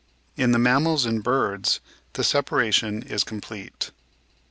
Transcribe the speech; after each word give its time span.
In 0.35 0.51
the 0.51 0.57
mammals 0.57 1.05
and 1.05 1.21
birds 1.23 1.79
the 2.13 2.23
separation 2.23 3.03
is 3.03 3.23
complete. 3.23 3.91